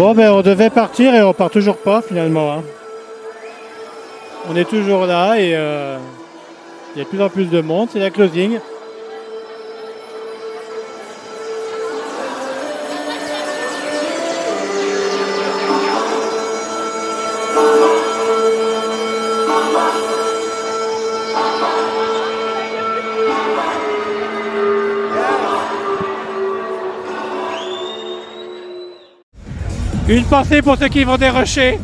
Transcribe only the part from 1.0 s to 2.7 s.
et on part toujours pas finalement. hein.